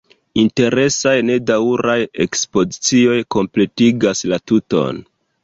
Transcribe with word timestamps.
Interesaj 0.43 1.13
nedaŭraj 1.27 1.97
ekspozicioj 2.25 3.19
kompletigas 3.37 4.27
la 4.35 4.43
tuton. 4.53 5.07